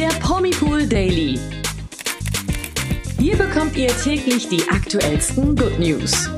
der 0.00 0.08
Promipool 0.20 0.86
Daily. 0.86 1.38
Hier 3.18 3.36
bekommt 3.36 3.76
ihr 3.76 3.94
täglich 3.98 4.48
die 4.48 4.66
aktuellsten 4.70 5.54
Good 5.54 5.78
News. 5.78 6.30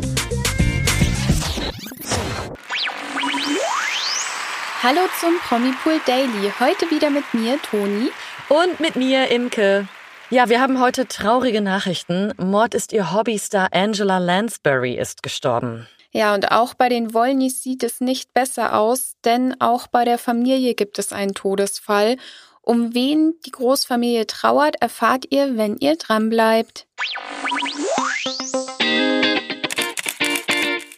Hallo 4.83 5.03
zum 5.21 5.38
Promipool 5.48 6.01
Daily. 6.06 6.53
Heute 6.58 6.90
wieder 6.90 7.10
mit 7.10 7.22
mir, 7.35 7.62
Toni. 7.62 8.10
Und 8.48 8.80
mit 8.80 8.96
mir, 8.96 9.30
Imke. 9.30 9.87
Ja, 10.31 10.49
wir 10.49 10.60
haben 10.60 10.81
heute 10.81 11.06
traurige 11.06 11.60
Nachrichten. 11.60 12.33
Mord 12.38 12.74
ist 12.74 12.92
ihr 12.92 13.13
Hobbystar 13.13 13.69
Angela 13.71 14.19
Lansbury 14.19 14.94
ist 14.99 15.22
gestorben. 15.22 15.87
Ja, 16.10 16.34
und 16.34 16.51
auch 16.51 16.74
bei 16.74 16.88
den 16.88 17.15
Wollnys 17.15 17.62
sieht 17.62 17.84
es 17.84 18.01
nicht 18.01 18.34
besser 18.34 18.77
aus, 18.77 19.15
denn 19.24 19.55
auch 19.60 19.87
bei 19.87 20.05
der 20.05 20.19
Familie 20.19 20.74
gibt 20.74 20.98
es 20.98 21.12
einen 21.12 21.34
Todesfall. 21.34 22.16
Um 22.65 22.95
wen 22.95 23.34
die 23.45 23.50
Großfamilie 23.50 24.28
trauert, 24.28 24.77
erfahrt 24.80 25.27
ihr, 25.30 25.56
wenn 25.56 25.77
ihr 25.78 25.96
dranbleibt. 25.96 26.86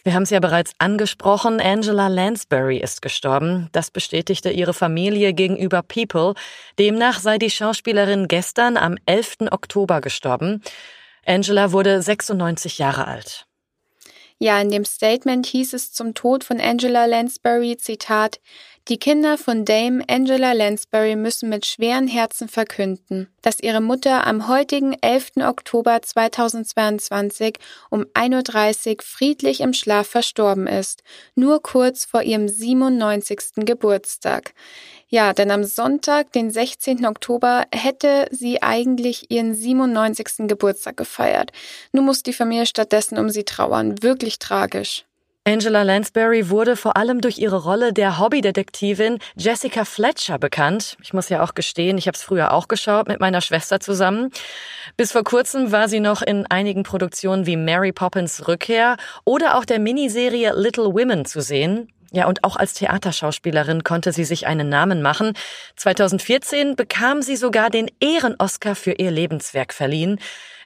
Wir 0.03 0.13
haben 0.13 0.21
es 0.21 0.29
ja 0.29 0.39
bereits 0.39 0.73
angesprochen, 0.77 1.59
Angela 1.59 2.07
Lansbury 2.07 2.77
ist 2.77 3.01
gestorben. 3.01 3.69
Das 3.71 3.89
bestätigte 3.89 4.51
ihre 4.51 4.75
Familie 4.75 5.33
gegenüber 5.33 5.81
People. 5.81 6.35
Demnach 6.77 7.19
sei 7.19 7.39
die 7.39 7.49
Schauspielerin 7.49 8.27
gestern 8.27 8.77
am 8.77 8.99
11. 9.07 9.49
Oktober 9.49 10.01
gestorben. 10.01 10.61
Angela 11.25 11.71
wurde 11.71 11.99
96 11.99 12.77
Jahre 12.77 13.07
alt. 13.07 13.47
Ja, 14.37 14.61
in 14.61 14.69
dem 14.69 14.85
Statement 14.85 15.47
hieß 15.47 15.73
es 15.73 15.91
zum 15.93 16.13
Tod 16.13 16.43
von 16.43 16.61
Angela 16.61 17.05
Lansbury, 17.05 17.77
Zitat, 17.77 18.39
die 18.87 18.97
Kinder 18.99 19.39
von 19.39 19.65
Dame 19.65 20.03
Angela 20.07 20.53
Lansbury 20.53 21.15
müssen 21.15 21.49
mit 21.49 21.65
schweren 21.65 22.07
Herzen 22.07 22.47
verkünden, 22.47 23.27
dass 23.41 23.59
ihre 23.59 23.81
Mutter 23.81 24.27
am 24.27 24.47
heutigen 24.47 24.95
11. 25.01 25.37
Oktober 25.37 26.03
2022 26.03 27.57
um 27.89 28.03
1.30 28.13 28.89
Uhr 28.89 28.95
friedlich 29.01 29.61
im 29.61 29.73
Schlaf 29.73 30.07
verstorben 30.07 30.67
ist, 30.67 31.01
nur 31.33 31.63
kurz 31.63 32.05
vor 32.05 32.21
ihrem 32.21 32.47
97. 32.47 33.65
Geburtstag. 33.65 34.53
Ja, 35.07 35.33
denn 35.33 35.49
am 35.49 35.63
Sonntag, 35.63 36.31
den 36.33 36.51
16. 36.51 37.07
Oktober, 37.07 37.65
hätte 37.71 38.27
sie 38.29 38.61
eigentlich 38.61 39.31
ihren 39.31 39.55
97. 39.55 40.47
Geburtstag 40.47 40.97
gefeiert. 40.97 41.51
Nun 41.91 42.05
muss 42.05 42.21
die 42.21 42.33
Familie 42.33 42.67
stattdessen 42.67 43.17
um 43.17 43.31
sie 43.31 43.45
trauern. 43.45 44.01
Wirklich 44.03 44.37
tragisch. 44.37 45.05
Angela 45.47 45.83
Lansbury 45.83 46.49
wurde 46.49 46.75
vor 46.75 46.97
allem 46.97 47.21
durch 47.21 47.37
ihre 47.37 47.61
Rolle 47.61 47.93
der 47.93 48.17
Hobbydetektivin 48.17 49.19
Jessica 49.35 49.85
Fletcher 49.85 50.39
bekannt. 50.39 50.97
Ich 51.03 51.13
muss 51.13 51.29
ja 51.29 51.43
auch 51.43 51.53
gestehen, 51.53 51.99
ich 51.99 52.07
habe 52.07 52.15
es 52.15 52.23
früher 52.23 52.51
auch 52.51 52.67
geschaut 52.67 53.07
mit 53.07 53.19
meiner 53.19 53.41
Schwester 53.41 53.79
zusammen. 53.79 54.31
Bis 54.97 55.11
vor 55.11 55.23
kurzem 55.23 55.71
war 55.71 55.87
sie 55.87 55.99
noch 55.99 56.23
in 56.23 56.47
einigen 56.47 56.81
Produktionen 56.81 57.45
wie 57.45 57.57
Mary 57.57 57.91
Poppins 57.91 58.47
Rückkehr 58.47 58.97
oder 59.23 59.55
auch 59.55 59.65
der 59.65 59.77
Miniserie 59.77 60.51
Little 60.55 60.85
Women 60.95 61.25
zu 61.25 61.41
sehen. 61.41 61.89
Ja, 62.11 62.25
und 62.25 62.43
auch 62.43 62.55
als 62.55 62.73
Theaterschauspielerin 62.73 63.83
konnte 63.83 64.13
sie 64.13 64.23
sich 64.23 64.47
einen 64.47 64.67
Namen 64.67 65.03
machen. 65.03 65.33
2014 65.75 66.75
bekam 66.75 67.21
sie 67.21 67.35
sogar 67.35 67.69
den 67.69 67.91
Ehren-Oscar 67.99 68.73
für 68.73 68.93
ihr 68.93 69.11
Lebenswerk 69.11 69.75
verliehen. 69.75 70.19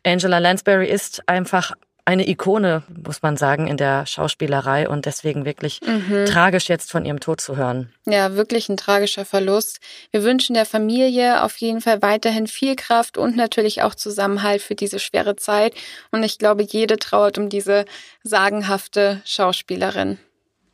Angela 0.05 0.37
Lansbury 0.37 0.87
ist 0.87 1.27
einfach 1.27 1.73
eine 2.09 2.27
Ikone, 2.27 2.81
muss 3.05 3.21
man 3.21 3.37
sagen, 3.37 3.67
in 3.67 3.77
der 3.77 4.07
Schauspielerei 4.07 4.89
und 4.89 5.05
deswegen 5.05 5.45
wirklich 5.45 5.79
mhm. 5.85 6.25
tragisch 6.25 6.67
jetzt 6.67 6.89
von 6.89 7.05
ihrem 7.05 7.19
Tod 7.19 7.39
zu 7.39 7.55
hören. 7.55 7.93
Ja, 8.07 8.33
wirklich 8.33 8.67
ein 8.67 8.77
tragischer 8.77 9.25
Verlust. 9.25 9.77
Wir 10.09 10.23
wünschen 10.23 10.55
der 10.55 10.65
Familie 10.65 11.43
auf 11.43 11.57
jeden 11.57 11.81
Fall 11.81 12.01
weiterhin 12.01 12.47
viel 12.47 12.75
Kraft 12.75 13.19
und 13.19 13.35
natürlich 13.35 13.83
auch 13.83 13.93
Zusammenhalt 13.93 14.63
für 14.63 14.73
diese 14.73 14.97
schwere 14.97 15.35
Zeit. 15.35 15.75
Und 16.09 16.23
ich 16.23 16.39
glaube, 16.39 16.63
jede 16.63 16.97
trauert 16.97 17.37
um 17.37 17.47
diese 17.47 17.85
sagenhafte 18.23 19.21
Schauspielerin. 19.23 20.17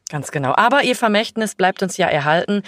Ganz 0.09 0.31
genau. 0.31 0.53
Aber 0.55 0.83
ihr 0.83 0.95
Vermächtnis 0.95 1.55
bleibt 1.55 1.83
uns 1.83 1.97
ja 1.97 2.07
erhalten 2.07 2.63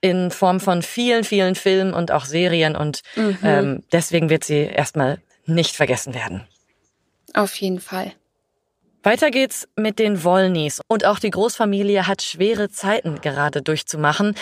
in 0.00 0.32
Form 0.32 0.58
von 0.58 0.82
vielen, 0.82 1.22
vielen 1.22 1.54
Filmen 1.54 1.94
und 1.94 2.10
auch 2.10 2.24
Serien 2.24 2.74
und 2.74 3.02
mhm. 3.14 3.38
ähm, 3.44 3.82
deswegen 3.92 4.28
wird 4.28 4.42
sie 4.42 4.62
erstmal 4.64 5.18
nicht 5.46 5.76
vergessen 5.76 6.14
werden. 6.14 6.48
Auf 7.34 7.54
jeden 7.56 7.80
Fall. 7.80 8.12
Weiter 9.02 9.30
geht's 9.30 9.68
mit 9.76 9.98
den 9.98 10.24
Wollnys. 10.24 10.80
Und 10.88 11.04
auch 11.04 11.18
die 11.18 11.30
Großfamilie 11.30 12.06
hat 12.06 12.22
schwere 12.22 12.68
Zeiten 12.68 13.20
gerade 13.20 13.62
durchzumachen, 13.62 14.34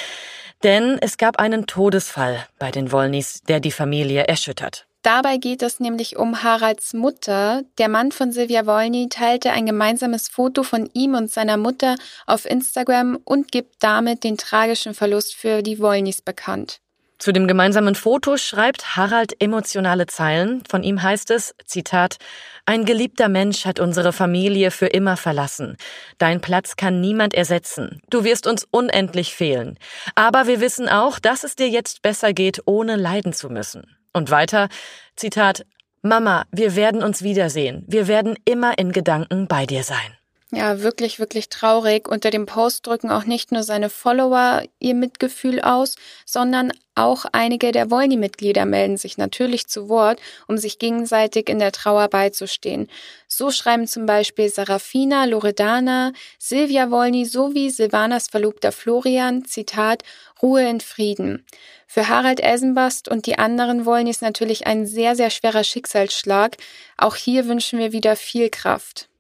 denn 0.63 0.99
es 1.01 1.19
gab 1.19 1.39
einen 1.39 1.67
Todesfall 1.67 2.47
bei 2.59 2.71
den 2.71 2.91
Wollnys, 2.91 3.43
der 3.43 3.61
die 3.61 3.71
Familie 3.71 4.27
erschüttert. 4.27 4.87
Dabei 5.03 5.37
geht 5.37 5.63
es 5.63 5.79
nämlich 5.79 6.17
um 6.17 6.43
Haralds 6.43 6.93
Mutter. 6.93 7.63
Der 7.79 7.89
Mann 7.89 8.11
von 8.11 8.33
Silvia 8.33 8.67
Wolny 8.67 9.09
teilte 9.09 9.53
ein 9.53 9.65
gemeinsames 9.65 10.27
Foto 10.27 10.65
von 10.65 10.91
ihm 10.95 11.15
und 11.15 11.31
seiner 11.31 11.57
Mutter 11.57 11.95
auf 12.27 12.45
Instagram 12.45 13.17
und 13.25 13.53
gibt 13.53 13.77
damit 13.85 14.25
den 14.25 14.37
tragischen 14.37 14.95
Verlust 14.95 15.37
für 15.37 15.63
die 15.63 15.79
Wolnys 15.79 16.23
bekannt. 16.23 16.81
Zu 17.19 17.33
dem 17.33 17.47
gemeinsamen 17.47 17.95
Foto 17.95 18.37
schreibt 18.37 18.97
Harald 18.97 19.41
emotionale 19.41 20.07
Zeilen. 20.07 20.63
Von 20.69 20.83
ihm 20.83 21.03
heißt 21.03 21.31
es, 21.31 21.55
Zitat, 21.65 22.19
ein 22.67 22.85
geliebter 22.85 23.29
Mensch 23.29 23.65
hat 23.65 23.81
unsere 23.81 24.13
Familie 24.13 24.71
für 24.71 24.87
immer 24.87 25.17
verlassen. 25.17 25.77
Dein 26.19 26.41
Platz 26.41 26.77
kann 26.77 27.01
niemand 27.01 27.33
ersetzen. 27.33 28.01
Du 28.11 28.25
wirst 28.25 28.47
uns 28.47 28.67
unendlich 28.71 29.35
fehlen. 29.35 29.79
Aber 30.15 30.47
wir 30.47 30.61
wissen 30.61 30.89
auch, 30.89 31.19
dass 31.19 31.45
es 31.45 31.57
dir 31.57 31.69
jetzt 31.69 32.03
besser 32.03 32.33
geht, 32.33 32.63
ohne 32.67 32.97
leiden 32.97 33.33
zu 33.33 33.49
müssen. 33.49 33.97
Und 34.13 34.31
weiter, 34.31 34.69
Zitat, 35.15 35.65
Mama, 36.03 36.45
wir 36.51 36.77
werden 36.77 37.03
uns 37.03 37.23
wiedersehen. 37.23 37.85
Wir 37.87 38.09
werden 38.09 38.37
immer 38.45 38.79
in 38.79 38.93
Gedanken 38.93 39.49
bei 39.49 39.65
dir 39.65 39.83
sein. 39.83 40.17
Ja, 40.57 40.81
wirklich, 40.81 41.19
wirklich 41.19 41.51
traurig. 41.51 42.09
Unter 42.09 42.31
dem 42.31 42.47
Post 42.47 42.87
drücken 42.87 43.11
auch 43.11 43.25
nicht 43.25 43.53
nur 43.53 43.63
seine 43.63 43.91
Follower 43.91 44.63
ihr 44.79 44.95
Mitgefühl 44.95 45.61
aus, 45.61 45.97
sondern 46.25 46.73
auch 46.95 47.27
einige 47.33 47.73
der 47.73 47.91
Wolny-Mitglieder 47.91 48.65
melden 48.65 48.97
sich 48.97 49.19
natürlich 49.19 49.67
zu 49.67 49.91
Wort, 49.91 50.19
um 50.49 50.57
sich 50.57 50.79
gegenseitig 50.79 51.51
in 51.51 51.59
der 51.59 51.73
Trauer 51.73 52.09
beizustehen. 52.09 52.89
So 53.29 53.51
schreiben 53.51 53.87
zum 53.87 54.07
Beispiel 54.07 54.49
Sarafina, 54.49 55.27
Loredana, 55.27 56.15
Silvia 56.39 56.91
Wolny 56.91 57.27
sowie 57.27 57.69
Silvanas 57.69 58.29
Verlobter 58.29 58.73
Florian, 58.73 59.45
Zitat, 59.45 60.05
Ruhe 60.41 60.67
in 60.67 60.81
Frieden. 60.81 61.45
Für 61.87 62.09
Harald 62.09 62.41
Elsenbast 62.41 63.09
und 63.11 63.27
die 63.27 63.39
anderen 63.39 63.85
Wollnys 63.85 64.23
natürlich 64.23 64.67
ein 64.67 64.87
sehr, 64.87 65.17
sehr 65.17 65.29
schwerer 65.29 65.65
Schicksalsschlag. 65.65 66.57
Auch 66.97 67.17
hier 67.17 67.47
wünschen 67.47 67.79
wir 67.79 67.93
wieder 67.93 68.17
viel 68.17 68.49
Kraft. 68.49 69.11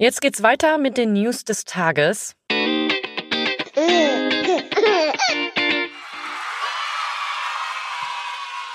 Jetzt 0.00 0.20
geht's 0.20 0.44
weiter 0.44 0.78
mit 0.78 0.96
den 0.96 1.12
News 1.12 1.42
des 1.44 1.64
Tages. 1.64 2.36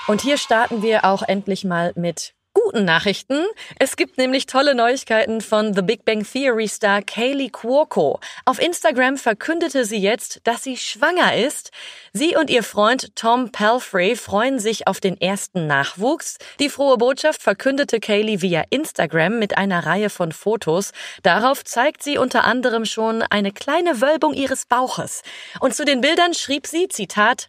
Und 0.06 0.20
hier 0.20 0.36
starten 0.36 0.82
wir 0.82 1.06
auch 1.06 1.22
endlich 1.22 1.64
mal 1.64 1.94
mit 1.96 2.34
guten 2.74 2.86
Nachrichten. 2.86 3.44
Es 3.78 3.94
gibt 3.94 4.18
nämlich 4.18 4.46
tolle 4.46 4.74
Neuigkeiten 4.74 5.40
von 5.40 5.74
The 5.74 5.82
Big 5.82 6.04
Bang 6.04 6.26
Theory 6.26 6.66
Star 6.66 7.02
Kaylee 7.02 7.50
Cuoco. 7.50 8.18
Auf 8.46 8.60
Instagram 8.60 9.16
verkündete 9.16 9.84
sie 9.84 9.98
jetzt, 9.98 10.40
dass 10.42 10.64
sie 10.64 10.76
schwanger 10.76 11.36
ist. 11.36 11.70
Sie 12.12 12.34
und 12.36 12.50
ihr 12.50 12.64
Freund 12.64 13.14
Tom 13.14 13.52
Palfrey 13.52 14.16
freuen 14.16 14.58
sich 14.58 14.88
auf 14.88 14.98
den 14.98 15.20
ersten 15.20 15.68
Nachwuchs. 15.68 16.38
Die 16.58 16.68
frohe 16.68 16.96
Botschaft 16.96 17.44
verkündete 17.44 18.00
Kaylee 18.00 18.40
via 18.40 18.64
Instagram 18.70 19.38
mit 19.38 19.56
einer 19.56 19.86
Reihe 19.86 20.10
von 20.10 20.32
Fotos. 20.32 20.90
Darauf 21.22 21.62
zeigt 21.64 22.02
sie 22.02 22.18
unter 22.18 22.42
anderem 22.42 22.86
schon 22.86 23.22
eine 23.22 23.52
kleine 23.52 24.00
Wölbung 24.00 24.34
ihres 24.34 24.66
Bauches. 24.66 25.22
Und 25.60 25.76
zu 25.76 25.84
den 25.84 26.00
Bildern 26.00 26.34
schrieb 26.34 26.66
sie, 26.66 26.88
Zitat, 26.88 27.46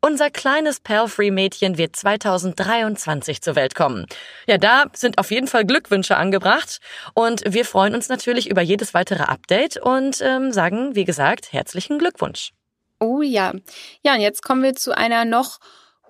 unser 0.00 0.30
kleines 0.30 0.80
Palfrey-Mädchen 0.80 1.78
wird 1.78 1.96
2023 1.96 3.42
zur 3.42 3.56
Welt 3.56 3.74
kommen. 3.74 4.06
Ja, 4.46 4.58
da 4.58 4.84
sind 4.94 5.18
auf 5.18 5.30
jeden 5.30 5.46
Fall 5.46 5.64
Glückwünsche 5.64 6.16
angebracht 6.16 6.80
und 7.14 7.42
wir 7.46 7.64
freuen 7.64 7.94
uns 7.94 8.08
natürlich 8.08 8.50
über 8.50 8.62
jedes 8.62 8.94
weitere 8.94 9.24
Update 9.24 9.76
und 9.76 10.20
ähm, 10.22 10.52
sagen, 10.52 10.94
wie 10.94 11.04
gesagt, 11.04 11.52
herzlichen 11.52 11.98
Glückwunsch. 11.98 12.52
Oh 13.00 13.22
ja. 13.22 13.52
Ja, 14.02 14.14
und 14.14 14.20
jetzt 14.20 14.42
kommen 14.42 14.62
wir 14.62 14.74
zu 14.74 14.96
einer 14.96 15.24
noch 15.24 15.58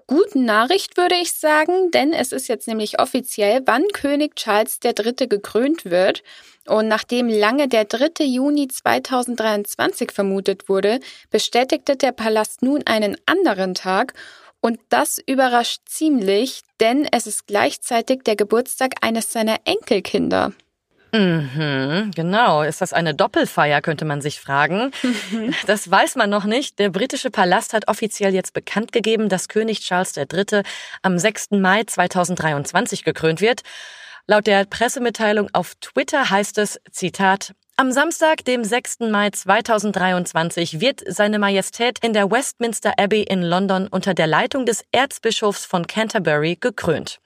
guten 0.09 0.45
Nachricht, 0.45 0.97
würde 0.97 1.15
ich 1.15 1.33
sagen, 1.35 1.93
denn 1.93 2.13
es 2.13 2.33
ist 2.33 2.49
jetzt 2.49 2.67
nämlich 2.67 2.99
offiziell, 2.99 3.63
wann 3.67 3.87
König 3.93 4.35
Charles 4.35 4.81
III. 4.83 5.29
gekrönt 5.29 5.85
wird. 5.85 6.25
Und 6.67 6.89
nachdem 6.89 7.29
lange 7.29 7.69
der 7.69 7.85
3. 7.85 8.25
Juni 8.25 8.67
2023 8.67 10.11
vermutet 10.11 10.69
wurde, 10.69 10.99
bestätigte 11.31 11.97
der 11.97 12.13
Palast 12.13 12.63
nun 12.63 12.83
einen 12.87 13.17
anderen 13.27 13.75
Tag. 13.75 14.15
Und 14.61 14.81
das 14.89 15.19
überrascht 15.25 15.83
ziemlich, 15.87 16.63
denn 16.81 17.07
es 17.13 17.27
ist 17.27 17.47
gleichzeitig 17.47 18.23
der 18.25 18.35
Geburtstag 18.35 18.95
eines 19.03 19.33
seiner 19.33 19.59
Enkelkinder. 19.65 20.53
Mhm, 21.13 22.11
genau. 22.15 22.63
Ist 22.63 22.81
das 22.81 22.93
eine 22.93 23.15
Doppelfeier, 23.15 23.81
könnte 23.81 24.05
man 24.05 24.21
sich 24.21 24.41
fragen. 24.41 24.93
Das 25.67 25.91
weiß 25.91 26.17
man 26.17 26.31
noch 26.31 26.45
nicht. 26.45 26.79
Der 26.79 26.91
britische 26.91 27.31
Palast 27.31 27.73
hat 27.73 27.89
offiziell 27.89 28.35
jetzt 28.35 28.53
bekannt 28.53 28.93
gegeben, 28.93 29.29
dass 29.29 29.49
König 29.49 29.81
Charles 29.81 30.17
III. 30.17 30.63
am 31.03 31.19
6. 31.19 31.51
Mai 31.53 31.85
2023 31.85 33.05
gekrönt 33.05 33.41
wird. 33.41 33.63
Laut 34.27 34.47
der 34.47 34.65
Pressemitteilung 34.65 35.49
auf 35.53 35.75
Twitter 35.81 36.31
heißt 36.31 36.59
es, 36.59 36.81
Zitat, 36.91 37.55
am 37.81 37.93
Samstag, 37.93 38.45
dem 38.45 38.65
6. 38.65 39.01
Mai 39.11 39.31
2023, 39.31 40.81
wird 40.81 41.01
seine 41.07 41.39
Majestät 41.39 42.01
in 42.05 42.13
der 42.13 42.31
Westminster 42.31 42.95
Abbey 42.99 43.23
in 43.23 43.43
London 43.43 43.87
unter 43.87 44.15
der 44.15 44.27
Leitung 44.27 44.67
des 44.67 44.85
Erzbischofs 44.91 45.65
von 45.65 45.87
Canterbury 45.87 46.59
gekrönt. 46.61 47.21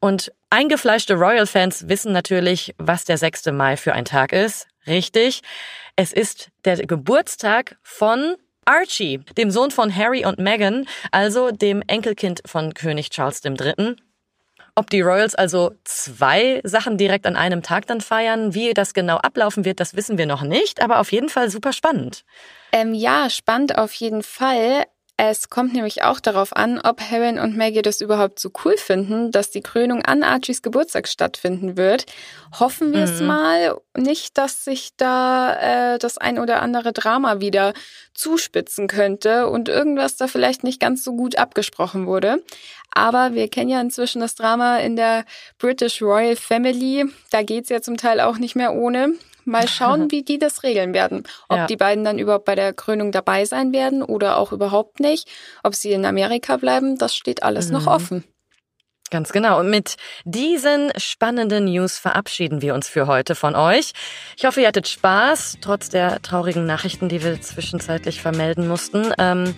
Und 0.00 0.32
eingefleischte 0.50 1.14
Royal-Fans 1.14 1.88
wissen 1.88 2.12
natürlich, 2.12 2.74
was 2.78 3.04
der 3.04 3.18
6. 3.18 3.46
Mai 3.46 3.76
für 3.76 3.92
ein 3.92 4.04
Tag 4.04 4.32
ist. 4.32 4.68
Richtig. 4.86 5.42
Es 5.96 6.12
ist 6.12 6.50
der 6.64 6.76
Geburtstag 6.86 7.76
von 7.82 8.36
Archie, 8.64 9.18
dem 9.36 9.50
Sohn 9.50 9.70
von 9.70 9.94
Harry 9.94 10.24
und 10.24 10.38
Meghan, 10.38 10.86
also 11.10 11.50
dem 11.50 11.82
Enkelkind 11.86 12.42
von 12.46 12.74
König 12.74 13.10
Charles 13.10 13.42
III. 13.44 13.96
Ob 14.74 14.90
die 14.90 15.00
Royals 15.00 15.34
also 15.34 15.72
zwei 15.82 16.60
Sachen 16.62 16.98
direkt 16.98 17.26
an 17.26 17.34
einem 17.34 17.62
Tag 17.62 17.86
dann 17.86 18.00
feiern, 18.00 18.54
wie 18.54 18.74
das 18.74 18.94
genau 18.94 19.16
ablaufen 19.16 19.64
wird, 19.64 19.80
das 19.80 19.96
wissen 19.96 20.18
wir 20.18 20.26
noch 20.26 20.42
nicht, 20.42 20.80
aber 20.80 21.00
auf 21.00 21.10
jeden 21.10 21.28
Fall 21.28 21.50
super 21.50 21.72
spannend. 21.72 22.24
Ähm, 22.70 22.94
ja, 22.94 23.28
spannend 23.28 23.76
auf 23.76 23.92
jeden 23.94 24.22
Fall. 24.22 24.84
Es 25.20 25.50
kommt 25.50 25.72
nämlich 25.72 26.04
auch 26.04 26.20
darauf 26.20 26.54
an, 26.54 26.78
ob 26.78 27.00
Harry 27.00 27.40
und 27.40 27.56
Maggie 27.56 27.82
das 27.82 28.00
überhaupt 28.00 28.38
so 28.38 28.52
cool 28.64 28.76
finden, 28.76 29.32
dass 29.32 29.50
die 29.50 29.62
Krönung 29.62 30.00
an 30.04 30.22
Archies 30.22 30.62
Geburtstag 30.62 31.08
stattfinden 31.08 31.76
wird. 31.76 32.06
Hoffen 32.60 32.92
wir 32.92 33.00
mhm. 33.00 33.12
es 33.12 33.20
mal 33.20 33.76
nicht, 33.96 34.38
dass 34.38 34.64
sich 34.64 34.90
da 34.96 35.94
äh, 35.94 35.98
das 35.98 36.18
ein 36.18 36.38
oder 36.38 36.62
andere 36.62 36.92
Drama 36.92 37.40
wieder 37.40 37.72
zuspitzen 38.14 38.86
könnte 38.86 39.48
und 39.48 39.68
irgendwas 39.68 40.14
da 40.16 40.28
vielleicht 40.28 40.62
nicht 40.62 40.80
ganz 40.80 41.02
so 41.02 41.16
gut 41.16 41.36
abgesprochen 41.36 42.06
wurde. 42.06 42.44
Aber 42.92 43.34
wir 43.34 43.48
kennen 43.48 43.70
ja 43.70 43.80
inzwischen 43.80 44.20
das 44.20 44.36
Drama 44.36 44.78
in 44.78 44.94
der 44.94 45.24
British 45.58 46.00
Royal 46.00 46.36
Family. 46.36 47.06
Da 47.30 47.42
geht's 47.42 47.70
ja 47.70 47.82
zum 47.82 47.96
Teil 47.96 48.20
auch 48.20 48.38
nicht 48.38 48.54
mehr 48.54 48.72
ohne. 48.72 49.14
Mal 49.48 49.68
schauen, 49.68 50.08
wie 50.10 50.22
die 50.22 50.38
das 50.38 50.62
regeln 50.62 50.94
werden. 50.94 51.24
Ob 51.48 51.56
ja. 51.58 51.66
die 51.66 51.76
beiden 51.76 52.04
dann 52.04 52.18
überhaupt 52.18 52.44
bei 52.44 52.54
der 52.54 52.72
Krönung 52.72 53.12
dabei 53.12 53.44
sein 53.44 53.72
werden 53.72 54.02
oder 54.02 54.36
auch 54.36 54.52
überhaupt 54.52 55.00
nicht. 55.00 55.28
Ob 55.62 55.74
sie 55.74 55.92
in 55.92 56.04
Amerika 56.04 56.56
bleiben, 56.56 56.96
das 56.96 57.14
steht 57.14 57.42
alles 57.42 57.66
mhm. 57.66 57.72
noch 57.72 57.86
offen. 57.86 58.24
Ganz 59.10 59.32
genau. 59.32 59.58
Und 59.58 59.70
mit 59.70 59.96
diesen 60.24 60.90
spannenden 60.98 61.64
News 61.64 61.98
verabschieden 61.98 62.60
wir 62.60 62.74
uns 62.74 62.88
für 62.88 63.06
heute 63.06 63.34
von 63.34 63.54
euch. 63.54 63.92
Ich 64.36 64.44
hoffe, 64.44 64.60
ihr 64.60 64.68
hattet 64.68 64.86
Spaß, 64.86 65.58
trotz 65.62 65.88
der 65.88 66.20
traurigen 66.20 66.66
Nachrichten, 66.66 67.08
die 67.08 67.22
wir 67.22 67.40
zwischenzeitlich 67.40 68.20
vermelden 68.20 68.68
mussten. 68.68 69.12
Ähm, 69.18 69.54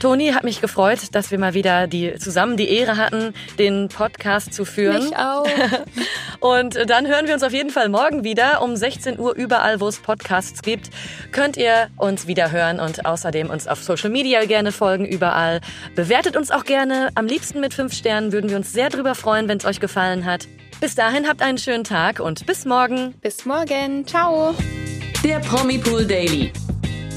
Toni 0.00 0.32
hat 0.32 0.44
mich 0.44 0.62
gefreut, 0.62 1.00
dass 1.12 1.30
wir 1.30 1.38
mal 1.38 1.52
wieder 1.52 1.86
die, 1.86 2.14
zusammen 2.14 2.56
die 2.56 2.70
Ehre 2.70 2.96
hatten, 2.96 3.34
den 3.58 3.88
Podcast 3.88 4.54
zu 4.54 4.64
führen. 4.64 5.04
Mich 5.04 5.16
auch. 5.16 5.46
Und 6.44 6.90
dann 6.90 7.06
hören 7.06 7.26
wir 7.26 7.32
uns 7.32 7.42
auf 7.42 7.54
jeden 7.54 7.70
Fall 7.70 7.88
morgen 7.88 8.22
wieder 8.22 8.60
um 8.60 8.76
16 8.76 9.18
Uhr 9.18 9.34
überall, 9.34 9.80
wo 9.80 9.88
es 9.88 9.96
Podcasts 9.96 10.60
gibt. 10.60 10.90
Könnt 11.32 11.56
ihr 11.56 11.88
uns 11.96 12.26
wieder 12.26 12.52
hören 12.52 12.80
und 12.80 13.06
außerdem 13.06 13.48
uns 13.48 13.66
auf 13.66 13.82
Social 13.82 14.10
Media 14.10 14.44
gerne 14.44 14.70
folgen, 14.70 15.06
überall. 15.06 15.62
Bewertet 15.94 16.36
uns 16.36 16.50
auch 16.50 16.64
gerne. 16.64 17.08
Am 17.14 17.24
liebsten 17.24 17.60
mit 17.60 17.72
fünf 17.72 17.94
Sternen 17.94 18.30
würden 18.30 18.50
wir 18.50 18.58
uns 18.58 18.74
sehr 18.74 18.90
drüber 18.90 19.14
freuen, 19.14 19.48
wenn 19.48 19.56
es 19.56 19.64
euch 19.64 19.80
gefallen 19.80 20.26
hat. 20.26 20.46
Bis 20.82 20.94
dahin 20.94 21.26
habt 21.26 21.40
einen 21.40 21.56
schönen 21.56 21.84
Tag 21.84 22.20
und 22.20 22.44
bis 22.44 22.66
morgen. 22.66 23.14
Bis 23.22 23.46
morgen. 23.46 24.06
Ciao. 24.06 24.54
Der 25.24 25.38
Promi 25.38 25.78
Pool 25.78 26.04
Daily. 26.04 26.52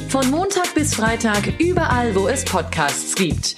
Von 0.08 0.32
Montag 0.32 0.74
bis 0.74 0.96
Freitag 0.96 1.60
überall, 1.60 2.16
wo 2.16 2.30
es 2.30 2.46
Podcasts 2.46 3.14
gibt. 3.14 3.58